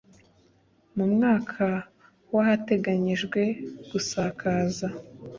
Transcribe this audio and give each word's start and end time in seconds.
Mu 0.95 1.05
mwaka 1.13 1.65
wa 2.33 2.41
hateganyijwe 2.47 3.41
gusakaza 3.89 4.87